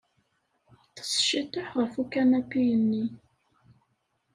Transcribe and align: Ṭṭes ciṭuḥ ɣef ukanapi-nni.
Ṭṭes 0.85 1.11
ciṭuḥ 1.27 1.69
ɣef 1.79 1.93
ukanapi-nni. 2.01 3.03